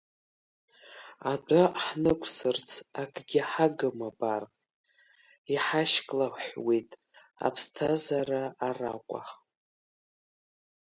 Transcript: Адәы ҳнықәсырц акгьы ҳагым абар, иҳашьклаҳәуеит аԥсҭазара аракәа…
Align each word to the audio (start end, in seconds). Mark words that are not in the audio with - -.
Адәы 1.31 1.61
ҳнықәсырц 1.83 2.69
акгьы 3.01 3.41
ҳагым 3.51 3.99
абар, 4.09 4.43
иҳашьклаҳәуеит 5.53 6.91
аԥсҭазара 7.45 8.43
аракәа… 8.67 9.21